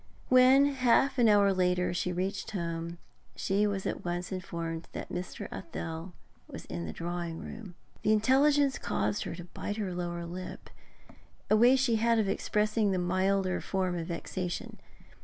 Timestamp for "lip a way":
10.25-11.75